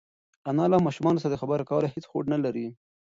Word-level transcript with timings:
انا 0.49 0.63
له 0.71 0.77
ماشوم 0.85 1.15
سره 1.21 1.31
د 1.31 1.35
خبرو 1.41 1.67
کولو 1.69 1.91
هېڅ 1.93 2.05
هوډ 2.11 2.25
نهلري. 2.33 2.67